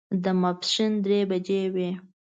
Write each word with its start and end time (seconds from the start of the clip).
د 0.23 0.25
ماسپښین 0.41 0.91
درې 1.05 1.19
بجې 1.31 1.61
وې. 1.73 1.89